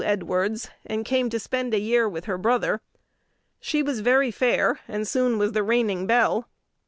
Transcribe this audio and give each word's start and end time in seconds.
Edwards, 0.03 0.67
and 0.83 1.05
came 1.05 1.29
to 1.29 1.39
spend 1.39 1.75
a 1.75 1.79
year 1.79 2.09
with 2.09 2.25
her 2.25 2.39
brother. 2.39 2.81
She 3.59 3.83
was 3.83 3.99
very 3.99 4.31
fair, 4.31 4.79
and 4.87 5.07
soon 5.07 5.37
was 5.37 5.51
the 5.51 5.61
reigning 5.61 6.07
belle. 6.07 6.47